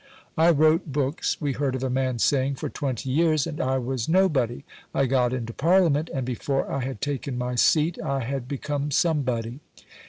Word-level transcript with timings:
"I 0.35 0.49
wrote 0.49 0.91
books," 0.91 1.39
we 1.39 1.51
heard 1.51 1.75
of 1.75 1.83
a 1.83 1.89
man 1.91 2.17
saying, 2.17 2.55
"for 2.55 2.69
twenty 2.69 3.11
years, 3.11 3.45
and 3.45 3.61
I 3.61 3.77
was 3.77 4.09
nobody; 4.09 4.63
I 4.95 5.05
got 5.05 5.31
into 5.31 5.53
Parliament, 5.53 6.09
and 6.11 6.25
before 6.25 6.71
I 6.71 6.79
had 6.83 7.01
taken 7.01 7.37
my 7.37 7.53
seat 7.53 8.01
I 8.01 8.21
had 8.21 8.47
become 8.47 8.89
somebody." 8.89 9.59